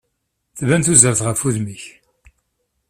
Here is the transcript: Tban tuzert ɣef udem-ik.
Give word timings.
Tban 0.57 0.81
tuzert 0.81 1.19
ɣef 1.23 1.39
udem-ik. 1.47 1.83